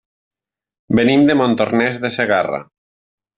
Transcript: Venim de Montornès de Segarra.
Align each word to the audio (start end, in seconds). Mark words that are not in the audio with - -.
Venim 0.99 1.25
de 1.27 1.35
Montornès 1.43 2.01
de 2.07 2.13
Segarra. 2.17 2.63